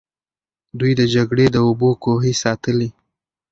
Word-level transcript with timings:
دوی 0.79 0.91
د 0.99 1.01
جګړې 1.13 1.45
د 1.51 1.57
اوبو 1.67 1.89
کوهي 2.03 2.33
ساتلې. 2.43 2.89